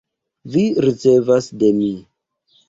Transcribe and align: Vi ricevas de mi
Vi 0.53 0.63
ricevas 0.85 1.51
de 1.65 1.71
mi 1.83 1.91